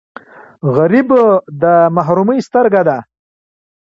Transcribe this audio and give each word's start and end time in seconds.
غریب 0.75 1.09
د 1.61 1.63
محرومۍ 1.95 2.39
سترګه 2.47 2.81
ده 2.87 2.97